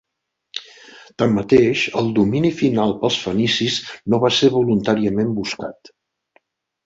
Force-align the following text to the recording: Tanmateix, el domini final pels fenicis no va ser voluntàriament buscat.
Tanmateix, 1.21 1.81
el 2.01 2.07
domini 2.19 2.51
final 2.61 2.95
pels 3.03 3.17
fenicis 3.25 3.77
no 4.13 4.21
va 4.23 4.31
ser 4.39 4.49
voluntàriament 4.57 5.29
buscat. 5.41 5.93